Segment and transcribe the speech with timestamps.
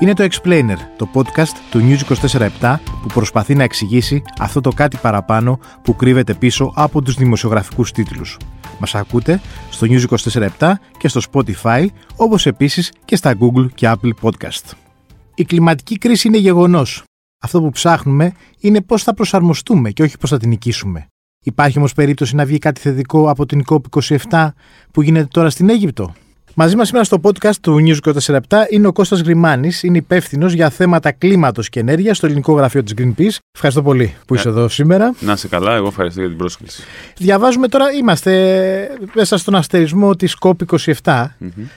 [0.00, 4.96] Είναι το Explainer, το podcast του News 24 που προσπαθεί να εξηγήσει αυτό το κάτι
[5.02, 8.36] παραπάνω που κρύβεται πίσω από τους δημοσιογραφικούς τίτλους.
[8.78, 9.40] Μας ακούτε
[9.70, 10.04] στο News
[10.58, 14.70] 24 και στο Spotify, όπως επίσης και στα Google και Apple Podcast.
[15.34, 17.02] Η κλιματική κρίση είναι γεγονός.
[17.42, 21.06] Αυτό που ψάχνουμε είναι πώς θα προσαρμοστούμε και όχι πώς θα την νικήσουμε.
[21.44, 24.48] Υπάρχει όμως περίπτωση να βγει κάτι θετικό από την COP27
[24.90, 26.14] που γίνεται τώρα στην Αίγυπτο.
[26.54, 28.38] Μαζί μας σήμερα στο podcast του News 47
[28.70, 32.94] είναι ο Κώστας Γρημάνης, είναι υπεύθυνος για θέματα κλίματος και ενέργειας στο ελληνικό γραφείο της
[32.98, 33.36] Greenpeace.
[33.54, 35.14] Ευχαριστώ πολύ που είσαι ε, εδώ σήμερα.
[35.20, 36.82] Να είσαι καλά, εγώ ευχαριστώ για την πρόσκληση.
[37.16, 40.92] Διαβάζουμε τώρα, είμαστε μέσα στον αστερισμό της COP27.
[41.04, 41.26] mm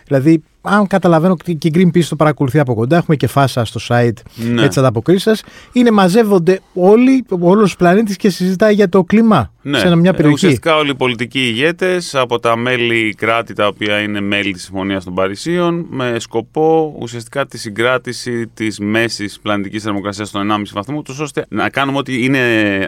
[0.05, 4.17] Δηλαδή, αν καταλαβαίνω και η Greenpeace το παρακολουθεί από κοντά, έχουμε και φάσα στο site
[4.35, 4.63] ναι.
[4.63, 5.31] έτσι ανταποκρίσει
[5.71, 9.79] Είναι μαζεύονται όλοι, όλος ο πλανήτης και συζητάει για το κλίμα ναι.
[9.79, 10.35] σε μια περιοχή.
[10.35, 15.03] Ουσιαστικά όλοι οι πολιτικοί ηγέτες από τα μέλη κράτη τα οποία είναι μέλη της Συμφωνίας
[15.03, 21.45] των Παρισίων με σκοπό ουσιαστικά τη συγκράτηση της μέσης πλανητικής θερμοκρασίας των 1,5 βαθμού, ώστε
[21.49, 22.39] να κάνουμε ό,τι είναι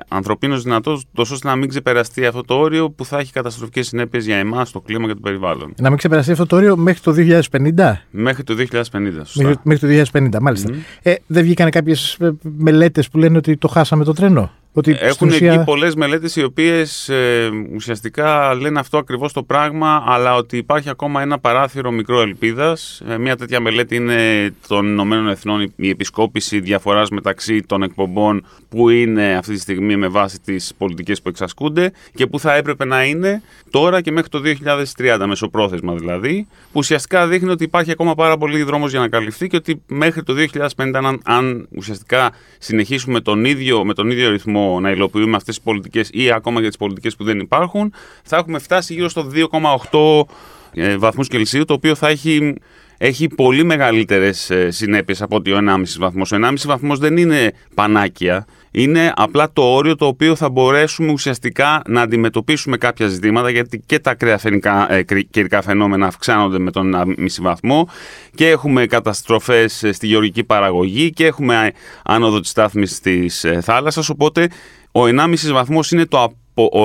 [0.08, 4.38] ανθρωπίνως δυνατό, ώστε να μην ξεπεραστεί αυτό το όριο που θα έχει καταστροφικές συνέπειες για
[4.38, 5.74] εμάς, το κλίμα και το περιβάλλον.
[5.78, 7.65] Να μην ξεπεραστεί αυτό το όριο μέχρι το 2050.
[8.10, 8.82] Μέχρι το 2050.
[9.24, 9.62] Σωστά.
[9.64, 10.74] Μέχρι, το 2050, μάλιστα.
[11.02, 15.54] Ε, δεν βγήκαν κάποιες μελέτες που λένε ότι το χάσαμε το τρένο; Ότι Έχουν ουσία...
[15.54, 20.90] εκεί πολλές μελέτες οι οποίες ε, ουσιαστικά λένε αυτό ακριβώς το πράγμα, αλλά ότι υπάρχει
[20.90, 22.78] ακόμα ένα παράθυρο μικρό ελπίδα.
[23.10, 28.90] Ε, μια τέτοια μελέτη είναι των Ηνωμένων Εθνών η επισκόπηση διαφοράς μεταξύ των εκπομπών που
[28.90, 33.04] είναι αυτή τη στιγμή με βάση τις πολιτικές που εξασκούνται και που θα έπρεπε να
[33.04, 34.42] είναι τώρα και μέχρι το
[34.98, 39.48] 2030, μεσοπρόθεσμα δηλαδή, που ουσιαστικά δείχνει ότι υπάρχει ακόμα πάρα πολύ δρόμος για να καλυφθεί
[39.48, 40.34] και ότι μέχρι το
[40.76, 45.64] 2050, αν, αν ουσιαστικά συνεχίσουμε τον ίδιο, με τον ίδιο ρυθμό να υλοποιούμε αυτές τις
[45.64, 49.32] πολιτικές ή ακόμα για τις πολιτικές που δεν υπάρχουν, θα έχουμε φτάσει γύρω στο
[49.92, 50.22] 2,8
[50.74, 52.56] ε, βαθμούς Κελσίου, το οποίο θα έχει
[52.98, 56.32] έχει πολύ μεγαλύτερες συνέπειες από ότι ο 1,5 βαθμός.
[56.32, 58.46] Ο 1,5 βαθμός δεν είναι πανάκια.
[58.78, 64.00] Είναι απλά το όριο το οποίο θα μπορέσουμε ουσιαστικά να αντιμετωπίσουμε κάποια ζητήματα γιατί και
[64.00, 64.40] τα ακραία
[64.90, 67.88] ε, καιρικά φαινόμενα αυξάνονται με τον 1,5 βαθμό
[68.36, 71.72] και έχουμε καταστροφές ε, στη γεωργική παραγωγή και έχουμε
[72.04, 74.50] άνοδο της στάθμης της ε, θάλασσας οπότε
[74.92, 76.34] ο 1,5 βαθμός είναι το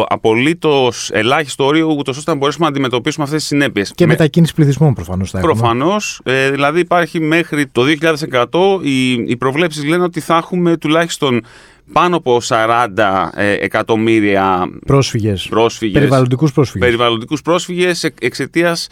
[0.08, 3.92] απολύτως ελάχιστο όριο, ούτως ώστε να μπορέσουμε να αντιμετωπίσουμε αυτές τις συνέπειες.
[3.94, 4.12] Και με...
[4.12, 5.52] μετακίνηση πληθυσμών προφανώς θα έχουμε.
[5.52, 6.20] Προφανώς.
[6.24, 7.82] Ε, δηλαδή υπάρχει μέχρι το
[8.40, 11.44] 2100 οι, οι προβλέψεις λένε ότι θα έχουμε τουλάχιστον
[11.92, 12.88] πάνω από 40
[13.34, 15.98] ε, εκατομμύρια πρόσφυγες, πρόσφυγες.
[15.98, 18.88] Περιβαλλοντικούς πρόσφυγες, περιβαλλοντικούς πρόσφυγες εξαιτίας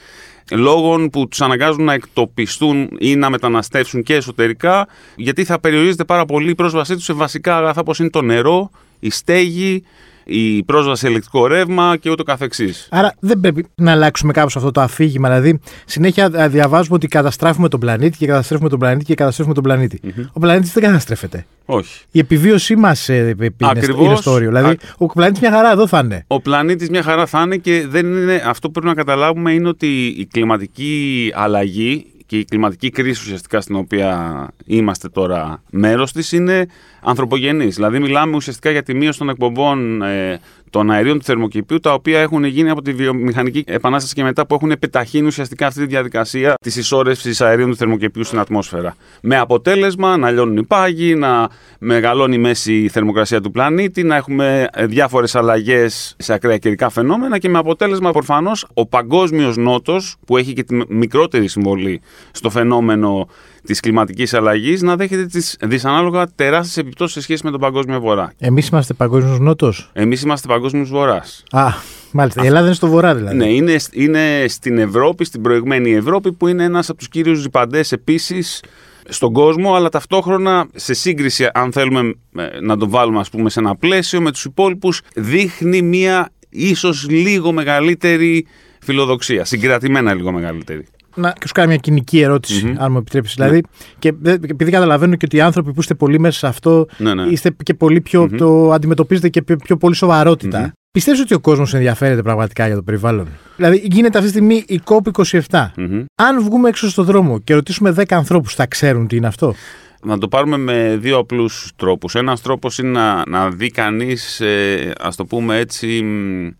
[0.50, 6.24] λόγων που τους αναγκάζουν να εκτοπιστούν ή να μεταναστεύσουν και εσωτερικά γιατί θα περιορίζεται πάρα
[6.24, 9.84] πολύ η πρόσβασή τους σε βασικά αγαθά όπως είναι το νερό, η στέγη,
[10.30, 12.88] η πρόσβαση σε ηλεκτρικό ρεύμα και ούτω καθεξής.
[12.90, 15.28] Άρα δεν πρέπει να αλλάξουμε κάπως αυτό το αφήγημα.
[15.28, 20.00] Δηλαδή, συνέχεια διαβάζουμε ότι καταστράφουμε τον πλανήτη και καταστρέφουμε τον πλανήτη και καταστρέφουμε τον πλανητη
[20.32, 21.46] Ο πλανήτης δεν καταστρέφεται.
[21.64, 22.04] Όχι.
[22.10, 23.52] Η επιβίωσή μας ε, είναι,
[24.00, 24.48] είναι στο όριο.
[24.48, 26.24] Δηλαδή, ο πλανήτης μια χαρά εδώ θα είναι.
[26.26, 29.68] Ο πλανήτης μια χαρά θα είναι και δεν είναι, αυτό που πρέπει να καταλάβουμε είναι
[29.68, 36.32] ότι η κλιματική αλλαγή και η κλιματική κρίση ουσιαστικά στην οποία είμαστε τώρα μέρος της
[36.32, 36.66] είναι
[37.02, 37.74] ανθρωπογενής.
[37.74, 42.20] Δηλαδή μιλάμε ουσιαστικά για τη μείωση των εκπομπών ε, των αερίων του θερμοκηπίου, τα οποία
[42.20, 46.54] έχουν γίνει από τη βιομηχανική επανάσταση και μετά που έχουν επιταχύνει ουσιαστικά αυτή τη διαδικασία
[46.60, 48.96] της ισόρρευσης αερίων του θερμοκηπίου στην ατμόσφαιρα.
[49.20, 51.48] Με αποτέλεσμα να λιώνουν οι πάγοι, να
[51.78, 57.48] μεγαλώνει η μέση θερμοκρασία του πλανήτη, να έχουμε διάφορες αλλαγές σε ακραία καιρικά φαινόμενα και
[57.48, 63.28] με αποτέλεσμα προφανώς ο παγκόσμιος νότος, που έχει και τη μικρότερη συμβολή στο φαινόμενο
[63.68, 68.32] της κλιματικής αλλαγής να δέχεται τις δυσανάλογα τεράστιες επιπτώσεις σε σχέση με τον παγκόσμιο βορρά.
[68.38, 69.90] Εμείς είμαστε παγκόσμιος νότος.
[69.92, 71.44] Εμείς είμαστε παγκόσμιος βορράς.
[71.50, 71.66] Α,
[72.12, 72.42] μάλιστα.
[72.42, 73.36] Η Ελλάδα είναι στο βορρά δηλαδή.
[73.36, 77.80] Ναι, είναι, είναι στην Ευρώπη, στην προηγμένη Ευρώπη, που είναι ένας από τους κύριους ρηπαντέ
[77.90, 78.62] επίσης
[79.08, 83.60] στον κόσμο, αλλά ταυτόχρονα σε σύγκριση, αν θέλουμε ε, να το βάλουμε ας πούμε, σε
[83.60, 88.46] ένα πλαίσιο με τους υπόλοιπους, δείχνει μία ίσως λίγο μεγαλύτερη
[88.80, 90.86] φιλοδοξία, συγκρατημένα λίγο μεγαλύτερη
[91.18, 93.28] να σου κάνω μια κοινική αν μου επιτρέπει.
[93.34, 93.60] Δηλαδή, ναι.
[93.98, 94.08] και
[94.48, 97.22] επειδή καταλαβαίνω και ότι οι άνθρωποι που είστε πολύ μέσα σε αυτό, ναι, ναι.
[97.22, 98.28] είστε και πολύ πιο.
[98.28, 100.66] το αντιμετωπίζετε και πιο, πιο πολύ σοβαρότητα.
[100.66, 100.72] Mm-hmm.
[100.90, 104.80] Πιστεύεις ότι ο κόσμος ενδιαφέρεται πραγματικά για το περιβάλλον; Δηλαδή, γίνεται αυτή τη στιγμή η
[104.84, 105.66] COP27.
[106.14, 109.54] Αν βγούμε έξω στον δρόμο και ρωτήσουμε 10 ανθρώπους, θα ξέρουν τι είναι αυτό;
[110.02, 112.14] Να το πάρουμε με δύο απλούς τρόπους.
[112.14, 116.04] Ένας τρόπος είναι να, να δει κανείς, ε, ας το πούμε έτσι,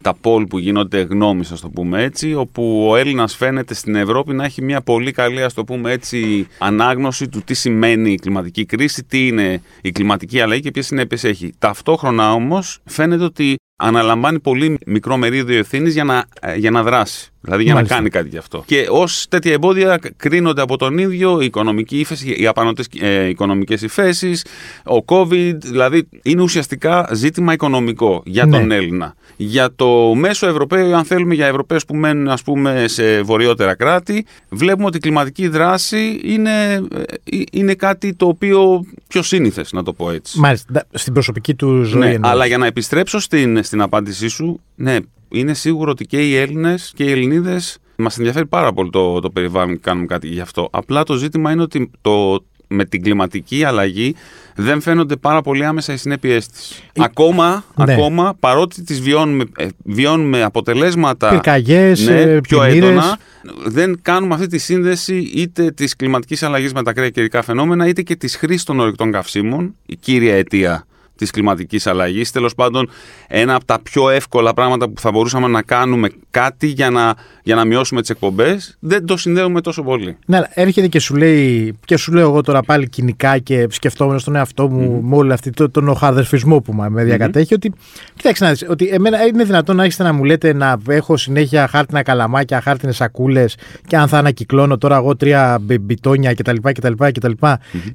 [0.03, 4.35] τα πόλ που γίνονται γνώμης, ας το πούμε έτσι, όπου ο Έλληνας φαίνεται στην Ευρώπη
[4.35, 8.65] να έχει μια πολύ καλή, ας το πούμε έτσι, ανάγνωση του τι σημαίνει η κλιματική
[8.65, 11.53] κρίση, τι είναι η κλιματική αλλαγή και ποιες συνέπειες έχει.
[11.59, 16.25] Ταυτόχρονα όμως φαίνεται ότι αναλαμβάνει πολύ μικρό μερίδιο ευθύνης για, να,
[16.57, 17.29] για να δράσει.
[17.41, 17.95] Δηλαδή για Μάλιστα.
[17.95, 18.63] να κάνει κάτι γι' αυτό.
[18.67, 23.83] Και ως τέτοια εμπόδια κρίνονται από τον ίδιο η οικονομική ύφεση, οι απανοτές ε, οικονομικές
[23.83, 24.45] υφέσεις,
[24.85, 25.55] ο COVID.
[25.55, 28.75] Δηλαδή είναι ουσιαστικά ζήτημα οικονομικό για τον Ναι.
[28.75, 29.15] Έλληνα.
[29.37, 34.27] Για το μέσο Ευρωπαίο, αν θέλουμε για Ευρωπαίους που μένουν ας πούμε, σε βορειότερα κράτη,
[34.49, 39.93] βλέπουμε ότι η κλιματική δράση είναι, ε, είναι κάτι το οποίο πιο σύνηθες, να το
[39.93, 40.39] πω έτσι.
[40.41, 40.67] Μάλιστα.
[40.73, 42.01] Ντα- Στην προσωπική του ζωή.
[42.01, 42.31] Ναι, εννοώ.
[42.31, 44.97] αλλά για να επιστρέψω στην, στην απάντησή σου, ναι,
[45.29, 49.31] είναι σίγουρο ότι και οι Έλληνες και οι Ελληνίδες μας ενδιαφέρει πάρα πολύ το, το
[49.31, 50.69] περιβάλλον και κάνουμε κάτι γι' αυτό.
[50.73, 54.15] Απλά το ζήτημα είναι ότι το, με την κλιματική αλλαγή
[54.55, 56.83] δεν φαίνονται πάρα πολύ άμεσα οι συνέπειές της.
[56.99, 57.93] Ακόμα, Ναι.
[57.93, 62.89] ακόμα, παρότι τις βιώνουμε, ε, βιώνουμε αποτελέσματα Πυρκαγιές, ναι, ε, πιο πλημμύρες.
[62.89, 63.19] έντονα,
[63.67, 68.03] δεν κάνουμε αυτή τη σύνδεση είτε της κλιματικής αλλαγής με τα ακραία καιρικά φαινόμενα, είτε
[68.03, 70.87] και της χρήσης των ορεικτών καυσίμων, η κύρια αιτία
[71.19, 72.31] της κλιματικής αλλαγής.
[72.31, 72.91] Τέλος πάντων,
[73.27, 77.55] ένα από τα πιο εύκολα πράγματα που θα μπορούσαμε να κάνουμε κάτι για να, για
[77.55, 80.17] να μειώσουμε τις εκπομπές, δεν το συνδέουμε τόσο πολύ.
[80.27, 84.21] Ναι, αλλά έρχεται και σου λέει, και σου λέω εγώ τώρα πάλι κοινικά και σκεφτόμενος
[84.23, 87.73] στον εαυτό μου με όλο αυτή το, τον οχαδερφισμό που με διακατέχει, ότι
[88.17, 91.69] κοιτάξτε να δεις, ότι εμένα είναι δυνατόν να έχετε να μου λέτε να έχω συνέχεια
[91.69, 96.57] χάρτινα καλαμάκια, χάρτινες σακούλες και αν θα ανακυκλώνω τώρα εγώ τρία μπι- μπιτόνια κτλ.
[96.73, 97.31] κτλ, κτλ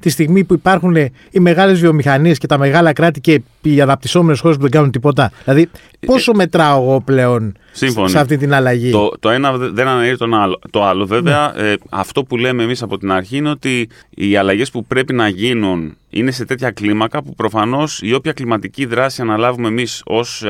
[0.00, 0.96] Τη στιγμή που υπάρχουν
[1.30, 5.32] οι μεγάλες βιομηχανίες και τα μεγάλα κράτη και οι αναπτυσσόμενες χώρες που δεν κάνουν τίποτα.
[5.44, 5.70] Δηλαδή,
[6.06, 8.08] πόσο μετράω εγώ πλέον Σύμφωνοι.
[8.10, 8.90] σε αυτή την αλλαγή.
[8.90, 10.58] Το, το ένα δε- δεν αναιρεί τον άλλο.
[10.70, 11.06] το άλλο.
[11.06, 15.12] Βέβαια, ε, αυτό που λέμε εμείς από την αρχή είναι ότι οι αλλαγές που πρέπει
[15.12, 20.44] να γίνουν είναι σε τέτοια κλίμακα που προφανώς η όποια κλιματική δράση αναλάβουμε εμείς ως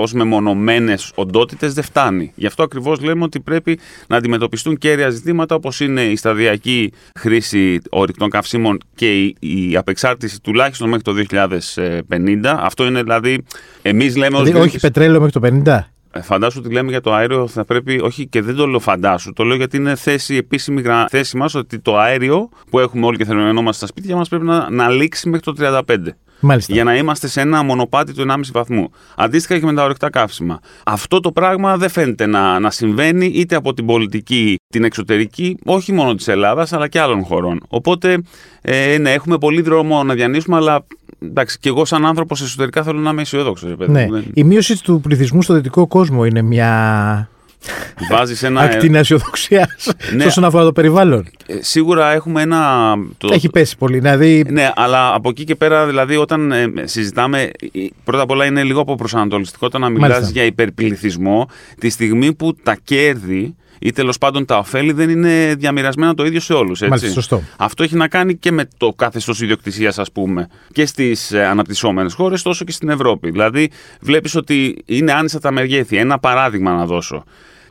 [0.00, 2.32] ως μεμονωμένες οντότητες δεν φτάνει.
[2.34, 7.80] Γι' αυτό ακριβώς λέμε ότι πρέπει να αντιμετωπιστούν κέρια ζητήματα όπως είναι η σταδιακή χρήση
[7.90, 11.12] ορυκτών καυσίμων και η, η απεξάρτηση τουλάχιστον μέχρι το
[11.74, 12.56] 2050.
[12.58, 13.44] Αυτό είναι δηλαδή,
[13.82, 15.78] εμείς λέμε ως Δηλαδή, όχι Greenpeace- πετρέλαιο μέχρι το 50.
[16.12, 19.32] Ε, Φαντάσου ότι λέμε για το αέριο θα πρέπει, όχι και δεν το λέω φαντάσου,
[19.32, 23.16] το λέω γιατί είναι θέση, επίσημη γρα- θέση μας ότι το αέριο που έχουμε όλοι
[23.16, 25.96] και θερμενόμαστε στα σπίτια μας πρέπει να, να λήξει μέχρι το 35.
[26.40, 26.72] Μάλιστα.
[26.72, 28.90] Για να είμαστε σε ένα μονοπάτι του 1,5 βαθμού.
[29.16, 30.58] Αντίστοιχα και με τα ορεικτά καύσιμα.
[30.84, 35.92] Αυτό το πράγμα δεν φαίνεται να, να συμβαίνει είτε από την πολιτική, την εξωτερική, όχι
[35.92, 37.60] μόνο της Ελλάδας, αλλά και άλλων χωρών.
[37.68, 38.22] Οπότε,
[38.60, 40.84] ε, ναι, έχουμε πολύ δρόμο να διανύσουμε, αλλά
[41.22, 43.76] εντάξει, και εγώ σαν άνθρωπος εσωτερικά θέλω να είμαι αισιόδοξο.
[43.86, 44.06] Ναι.
[44.34, 47.28] Η μείωση του πληθυσμού στο δυτικό κόσμο είναι μια
[48.10, 48.60] Βάζεις ένα.
[48.60, 50.24] ακτίνα αισιοδοξίας Ναι.
[50.24, 51.28] όσον αφορά το περιβάλλον.
[51.46, 52.92] Ε, σίγουρα έχουμε ένα.
[53.18, 53.28] Το...
[53.32, 53.98] Έχει πέσει πολύ.
[53.98, 57.42] Δηλαδή, Ναι, αλλά από εκεί και πέρα, δηλαδή, όταν ε, συζητάμε.
[57.42, 57.50] ε,
[58.04, 60.30] Πρώτα απ' όλα είναι λίγο από προσανατολιστικό το να μιλάς Μάλιστα.
[60.32, 61.48] για υπερπληθυσμό
[61.78, 66.40] τη στιγμή που τα κέρδη ή τέλος πάντων τα ωφέλη δεν είναι διαμοιρασμένα το ίδιο
[66.40, 66.80] σε όλους.
[66.80, 67.42] Μάλιστα, σωστό.
[67.56, 72.14] Αυτό έχει να κάνει και με το καθεστώς ιδιοκτησίας, ας πούμε, και στις ε, αναπτυσσόμενες
[72.14, 73.30] χώρες, τόσο και στην Ευρώπη.
[73.30, 73.70] Δηλαδή,
[74.00, 75.96] βλέπεις ότι είναι άνισα τα μεγέθη.
[75.96, 77.24] Ένα παράδειγμα να δώσω.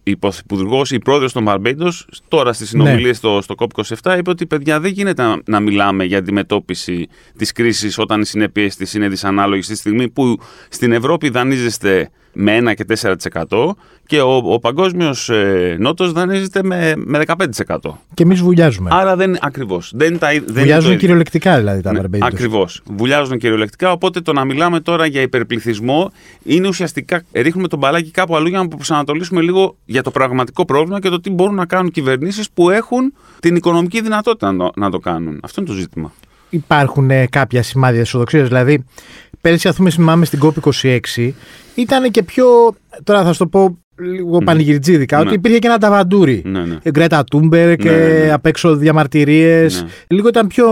[0.04, 1.92] Η Πρωθυπουργό, η πρόεδρος των Μπαρμπέντο,
[2.28, 3.14] τώρα στις συνομιλίες Ναι.
[3.14, 7.08] στο, στο COP27, είπε ότι παιδιά δεν γίνεται να, να μιλάμε για αντιμετώπιση
[7.38, 10.40] της κρίσης όταν οι συνέπειες της είναι δυσανάλογες στη στιγμή που
[10.70, 12.10] στην Ευρώπη δανείζεστε
[12.40, 12.86] με 1 και
[13.48, 13.72] 4%
[14.06, 17.78] και ο, ο παγκόσμιος ε, νότος δανείζεται με, με 15%.
[18.14, 18.90] και εμείς βουλιάζουμε.
[18.94, 19.92] Άρα δεν ακριβώς.
[19.96, 21.00] Δεν, είναι τα- δεν είναι το βουλιάζουν ίδιο.
[21.00, 22.18] κυριολεκτικά δηλαδή τα Ναι, Barbados.
[22.22, 22.82] Ακριβώς.
[22.96, 23.92] Βουλιάζουν κυριολεκτικά.
[23.92, 26.12] Οπότε το να μιλάμε τώρα για υπερπληθυσμό
[26.44, 31.00] είναι ουσιαστικά ρίχνουμε τον μπαλάκι κάπου αλλού για να προσανατολίσουμε λίγο για το πραγματικό πρόβλημα
[31.00, 34.90] και το τι μπορούν να κάνουν κυβερνήσεις που έχουν την οικονομική δυνατότητα να το, να
[34.90, 35.40] το κάνουν.
[35.44, 36.14] Αυτό είναι το ζήτημα.
[36.50, 38.44] Υπάρχουν ε, κάποια σημάδια αισιοδοξία.
[38.44, 38.86] Δηλαδή,
[39.48, 41.30] πέρυσι, ας πούμε, θυμάμαι στην COP26,
[41.76, 42.46] ήταν και πιο.
[43.04, 45.24] Τώρα θα σου το πω λίγο πανηγυριτζίδικα, Ναι.
[45.24, 46.42] ότι υπήρχε και ένα ταβαντούρι.
[46.46, 46.78] Ναι, ναι.
[46.84, 48.32] Η Γκρέτα Τούμπερ και Ναι, ναι, ναι.
[48.32, 49.82] απ' έξω διαμαρτυρίες.
[49.82, 49.90] Ναι.
[50.08, 50.66] Λίγο ήταν πιο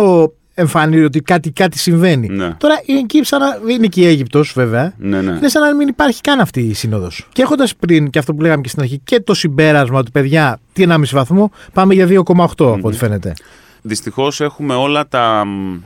[0.53, 2.27] εμφανή ότι κάτι, κάτι συμβαίνει.
[2.27, 2.53] Ναι.
[2.57, 4.93] Τώρα είναι εκεί, σαν να, είναι και η Αίγυπτος βέβαια.
[4.97, 5.31] Ναι, ναι.
[5.31, 7.27] Είναι σαν να μην υπάρχει καν αυτή η σύνοδος.
[7.33, 10.59] Και έχοντας πριν και αυτό που λέγαμε και στην αρχή και το συμπέρασμα του παιδιά,
[10.73, 13.33] τι 1,5 βαθμό, πάμε για 2,8 από ό,τι φαίνεται.
[13.81, 15.43] Δυστυχώς έχουμε όλα τα.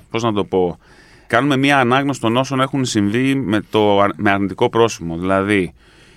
[0.09, 0.77] Πώς να το πω.
[1.29, 5.17] Κάνουμε μία ανάγνωση των όσων έχουν συμβεί με, το, αρ- με αρνητικό πρόσημο.
[5.17, 5.73] Δηλαδή,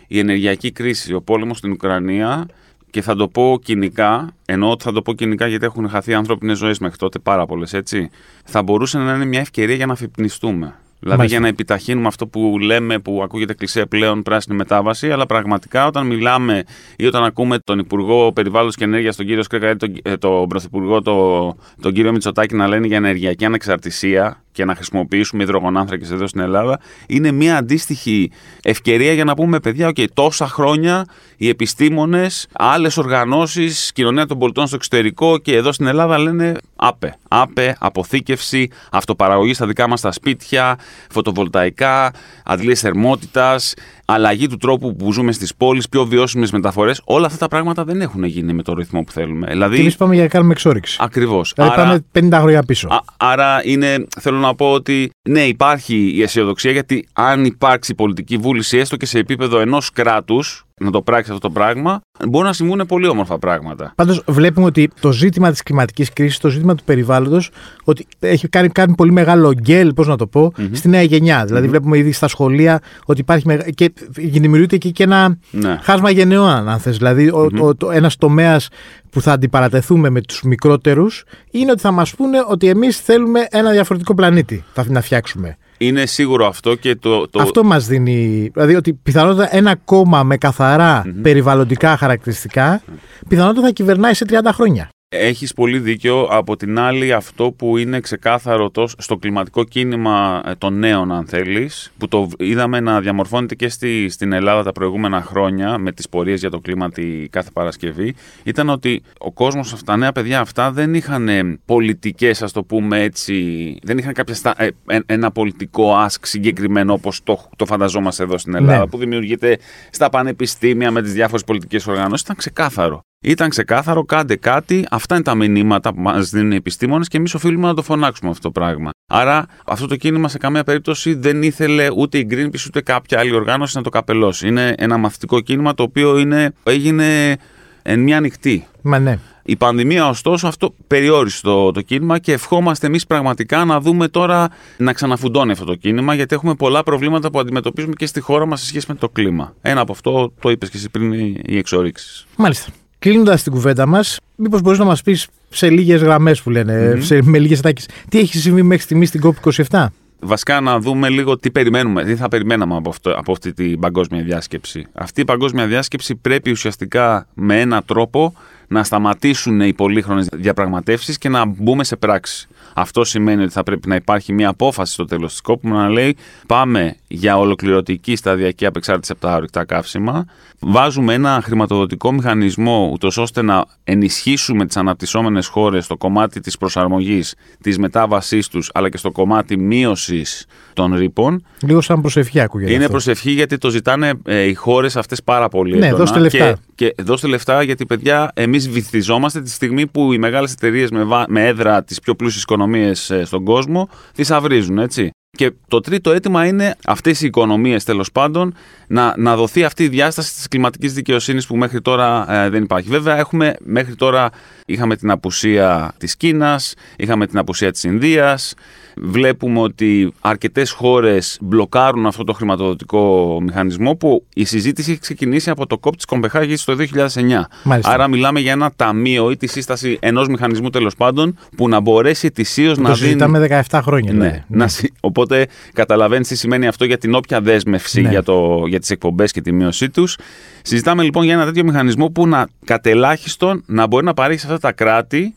[0.07, 2.47] η ενεργειακή κρίση, ο πόλεμος στην Ουκρανία
[2.91, 6.59] και θα το πω κοινικά, ενώ ότι θα το πω κοινικά γιατί έχουν χαθεί ανθρώπινες
[6.59, 8.11] ζωές μέχρι τότε πάρα πολλές, έτσι.
[8.45, 10.75] Θα μπορούσε να είναι μια ευκαιρία για να αφυπνιστούμε.
[10.99, 11.27] Δηλαδή Μάλιστα.
[11.27, 16.07] για να επιταχύνουμε αυτό που λέμε, που ακούγεται κλεισέ πλέον πράσινη μετάβαση, αλλά πραγματικά όταν
[16.07, 16.63] μιλάμε
[16.97, 20.49] ή όταν ακούμε τον Υπουργό Περιβάλλοντος και Ενέργειας, τον κύριο Σκρέκα, ή τον, ε, τον
[20.49, 21.47] Πρωθυπουργό, το,
[21.81, 26.81] τον κύριο Μητσοτάκη να λένε για ενεργειακή ανεξαρτησία, και να χρησιμοποιήσουμε υδρογονάνθρακες εδώ στην Ελλάδα,
[27.07, 28.31] είναι μια αντίστοιχη
[28.63, 31.07] ευκαιρία για να πούμε, παιδιά, okay, τόσα χρόνια
[31.37, 37.17] οι επιστήμονες, άλλες οργανώσεις, κοινωνία των πολιτών στο εξωτερικό και εδώ στην Ελλάδα λένε άπε.
[37.29, 40.79] Άπε, αποθήκευση, αυτοπαραγωγή στα δικά μας τα σπίτια,
[41.11, 42.13] φωτοβολταϊκά,
[42.45, 47.01] αντλίε θερμότητας, αλλαγή του τρόπου που ζούμε στις πόλεις, πιο βιώσιμες μεταφορές.
[47.05, 49.47] Όλα αυτά τα πράγματα δεν έχουν γίνει με το ρυθμό που θέλουμε.
[49.47, 50.97] Δηλαδή, και εμείς πάμε για να κάνουμε εξόριξη.
[51.01, 51.53] Ακριβώς.
[51.57, 52.89] Δηλαδή άρα, πάμε 50 χρόνια πίσω.
[52.89, 58.37] Α, άρα είναι, θέλω να πω ότι ναι, υπάρχει η αισιοδοξία γιατί αν υπάρξει πολιτική
[58.37, 62.53] βούληση, έστω και σε επίπεδο ενός κράτους, να το πράξει αυτό το πράγμα, μπορούν να
[62.53, 63.93] συμβούν πολύ όμορφα πράγματα.
[63.97, 67.51] Πάντως, βλέπουμε ότι το ζήτημα της κλιματικής κρίσης, το ζήτημα του περιβάλλοντος,
[67.85, 70.69] ότι έχει κάνει, κάνει πολύ μεγάλο γκέλ, πώς να το πω, mm-hmm.
[70.73, 71.45] στη νέα γενιά.
[71.45, 71.71] Δηλαδή, mm-hmm.
[71.71, 73.47] βλέπουμε ήδη στα σχολεία ότι υπάρχει.
[73.47, 73.71] Μεγα...
[73.71, 75.79] και δημιουργείται εκεί και ένα ναι.
[75.83, 76.97] χάσμα γενεών, αν θες.
[76.97, 77.93] Δηλαδή, mm-hmm.
[77.93, 78.69] ένας τομέας
[79.11, 83.71] που θα αντιπαρατεθούμε με τους μικρότερους είναι ότι θα μας πούνε ότι εμείς θέλουμε ένα
[83.71, 85.57] διαφορετικό πλανήτη να φτιάξουμε.
[85.87, 87.29] Είναι σίγουρο αυτό και το.
[87.29, 87.43] το...
[87.43, 88.51] Αυτό μας δίνει.
[88.53, 91.15] Δηλαδή ότι πιθανότατα ένα κόμμα με καθαρά mm-hmm.
[91.23, 92.83] περιβαλλοντικά χαρακτηριστικά
[93.29, 94.89] πιθανότατα θα κυβερνάει σε 30 χρόνια.
[95.15, 96.23] Έχεις πολύ δίκιο.
[96.31, 101.27] Από την άλλη, αυτό που είναι ξεκάθαρο τόσο στο κλιματικό κίνημα ε, των νέων, αν
[101.27, 106.09] θέλεις, που το είδαμε να διαμορφώνεται και στη, στην Ελλάδα τα προηγούμενα χρόνια με τις
[106.09, 110.41] πορείες για το κλίμα τη κάθε Παρασκευή, ήταν ότι ο κόσμος, αυτά, τα νέα παιδιά
[110.41, 111.29] αυτά δεν είχαν
[111.65, 113.35] πολιτικές, ας το πούμε έτσι,
[113.83, 114.55] δεν είχαν κάποια
[114.87, 118.87] ε, ένα πολιτικό άσκ συγκεκριμένο όπως το, το φανταζόμαστε εδώ στην Ελλάδα, ναι.
[118.87, 119.59] που δημιουργείται
[119.91, 122.25] στα πανεπιστήμια με τις διάφορες πολιτικές οργανώσεις.
[122.25, 123.01] Ήταν ξεκάθαρο.
[123.25, 124.87] Ήταν ξεκάθαρο, κάντε κάτι.
[124.91, 128.31] Αυτά είναι τα μηνύματα που μας δίνουν οι επιστήμονες και εμείς οφείλουμε να το φωνάξουμε
[128.31, 128.91] αυτό το πράγμα.
[129.07, 133.35] Άρα, αυτό το κίνημα σε καμία περίπτωση δεν ήθελε ούτε η Greenpeace ούτε κάποια άλλη
[133.35, 134.49] οργάνωση να το καπελώσει.
[134.49, 137.37] Είναι ένα μαθητικό κίνημα το οποίο είναι, έγινε
[137.83, 138.67] εν μια νυχτή.
[138.83, 139.19] Μα ναι.
[139.45, 144.49] Η πανδημία, ωστόσο, αυτό περιόρισε το, το κίνημα και ευχόμαστε εμείς πραγματικά να δούμε τώρα
[144.77, 148.61] να ξαναφουντώνει αυτό το κίνημα, γιατί έχουμε πολλά προβλήματα που αντιμετωπίζουμε και στη χώρα μας
[148.61, 149.55] σε σχέση με το κλίμα.
[149.63, 152.27] Ένα από αυτό το είπες και εσύ πριν, οι εξορίξεις.
[152.37, 152.73] Μάλιστα.
[153.03, 157.03] Κλείνοντας την κουβέντα μας, μήπως μπορείς να μας πεις σε λίγες γραμμές που λένε, mm-hmm.
[157.03, 159.87] σε, με λίγες ατάκες, τι έχει συμβεί μέχρι στιγμής στην COP27.
[160.21, 164.23] Βασικά να δούμε λίγο τι περιμένουμε, τι θα περιμέναμε από, αυτό, από αυτή την παγκόσμια
[164.23, 164.87] διάσκεψη.
[164.93, 168.35] Αυτή η παγκόσμια διάσκεψη πρέπει ουσιαστικά με έναν τρόπο
[168.69, 172.49] να σταματήσουν οι πολύχρονες διαπραγματεύσεις και να μπούμε σε πράξη.
[172.75, 176.17] Αυτό σημαίνει ότι θα πρέπει να υπάρχει μια απόφαση στο τέλος της κόπου να λέει
[176.47, 180.25] πάμε για ολοκληρωτική σταδιακή απεξάρτηση από τα ορυκτά καύσιμα.
[180.59, 187.35] Βάζουμε ένα χρηματοδοτικό μηχανισμό ούτως ώστε να ενισχύσουμε τις αναπτυσσόμενες χώρες στο κομμάτι της προσαρμογής,
[187.61, 191.45] της μετάβασής τους, αλλά και στο κομμάτι μείωσης των ρήπων.
[191.63, 192.71] Λίγο σαν προσευχή ακούγεται.
[192.71, 192.91] Είναι αυτό.
[192.91, 195.79] προσευχή γιατί το ζητάνε ε, οι χώρες αυτές πάρα πολύ.
[195.79, 196.59] Ναι, δώστε λεφτά.
[196.75, 201.07] Και, και δώστε λεφτά γιατί, παιδιά, εμείς βυθιζόμαστε τη στιγμή που οι μεγάλες εταιρείες με,
[201.29, 202.62] με έδρα τις πιο πλούσιες οικονομίες
[203.11, 205.11] ε, στον κόσμο θησαυρίζουν, έτσι.
[205.37, 208.55] Και το τρίτο αίτημα είναι αυτές οι οικονομίες τέλος πάντων
[208.89, 212.89] να, να δοθεί αυτή η διάσταση της κλιματικής δικαιοσύνης που μέχρι τώρα ε, δεν υπάρχει.
[212.89, 214.31] Βέβαια, έχουμε μέχρι τώρα
[214.67, 218.55] είχαμε την απουσία της Κίνας, είχαμε την απουσία της Ινδίας,
[218.97, 225.67] βλέπουμε ότι αρκετές χώρες μπλοκάρουν αυτό το χρηματοδοτικό μηχανισμό που η συζήτηση έχει ξεκινήσει από
[225.67, 227.43] το κόπ της Κομπεχάγης το 2009.
[227.65, 227.93] Μάλιστα.
[227.93, 232.27] Άρα μιλάμε για ένα ταμείο ή τη σύσταση ενός μηχανισμού τέλος πάντων που να μπορέσει
[232.27, 232.97] ετησίως να δίνει...
[232.97, 234.13] Το συζητάμε 17 χρόνια.
[234.13, 234.25] Ναι.
[234.27, 234.45] ναι.
[234.49, 234.69] Να...
[235.01, 238.09] Οπότε καταλαβαίνεις τι σημαίνει αυτό για την όποια δέσμευση ναι.
[238.09, 238.65] για, το...
[238.67, 240.19] για τις εκπομπές και τη μείωσή τους.
[240.63, 244.59] Συζητάμε λοιπόν για ένα τέτοιο μηχανισμό που να κατελάχιστον να μπορεί να παρέχει σε αυτά
[244.59, 245.35] τα κράτη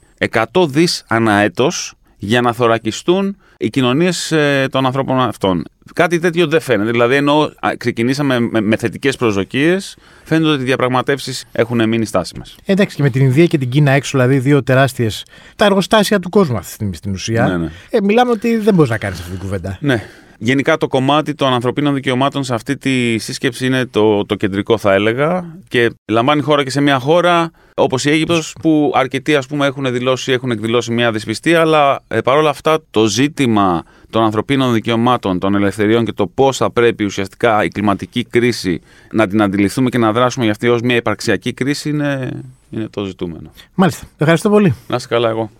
[0.53, 5.63] 100 δις ανά έτος για να θωρακιστούν οι κοινωνίες ε, των ανθρώπων αυτών.
[5.93, 6.91] Κάτι τέτοιο δεν φαίνεται.
[6.91, 12.55] Δηλαδή, ενώ ξεκινήσαμε με, με θετικές προσδοκίες, φαίνεται ότι οι διαπραγματεύσεις έχουν μείνει στάσιμες.
[12.65, 15.25] Εντάξει, και με την Ινδία και την Κίνα έξω, δηλαδή δύο τεράστιες.
[15.55, 17.47] τα εργοστάσια του κόσμου αυτή τη στιγμή στην ουσία.
[17.47, 17.71] Ναι, ναι.
[17.89, 19.77] Ε, μιλάμε ότι δεν μπορείς να κάνεις αυτή την κουβέντα.
[19.81, 20.03] Ναι.
[20.37, 24.93] Γενικά το κομμάτι των ανθρωπίνων δικαιωμάτων σε αυτή τη σύσκεψη είναι το, το κεντρικό θα
[24.93, 29.65] έλεγα και λαμβάνει χώρα και σε μια χώρα όπως η Αίγυπτος που αρκετοί ας πούμε
[29.65, 35.39] έχουν δηλώσει, έχουν εκδηλώσει μια δυσπιστία αλλά ε, παρόλα αυτά το ζήτημα των ανθρωπίνων δικαιωμάτων,
[35.39, 39.97] των ελευθεριών και το πώς θα πρέπει ουσιαστικά η κλιματική κρίση να την αντιληφθούμε και
[39.97, 43.51] να δράσουμε για αυτή ως μια υπαρξιακή κρίση είναι, είναι το ζητούμενο.
[43.75, 44.07] Μάλιστα.
[44.17, 44.75] Ευχαριστώ πολύ.
[44.87, 45.51] Να είσαι καλά εγώ.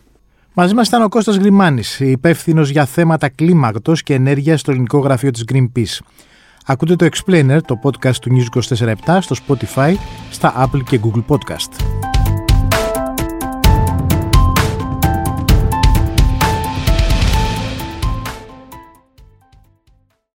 [0.58, 5.32] Μαζί μας ήταν ο Κώστας Γρημάνης, υπεύθυνος για θέματα κλίματο και ενέργειας στο ελληνικό γραφείο
[5.32, 6.00] της Greenpeace.
[6.66, 9.94] Ακούτε το Explainer, το podcast του News 24 στο Spotify,
[10.32, 12.05] στα Apple και Google Podcast.